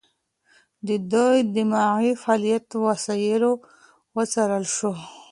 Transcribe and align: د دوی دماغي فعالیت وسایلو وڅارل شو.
د 0.87 0.89
دوی 1.13 1.37
دماغي 1.55 2.13
فعالیت 2.21 2.67
وسایلو 2.85 3.51
وڅارل 4.15 4.65
شو. 4.75 4.91